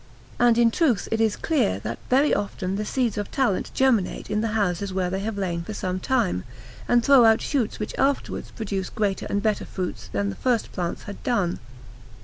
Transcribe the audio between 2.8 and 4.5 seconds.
seeds of talent germinate in